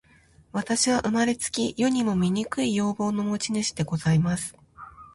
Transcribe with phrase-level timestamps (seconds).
[0.51, 4.57] 私は生れつき、世にも醜い容貌の持主でございます。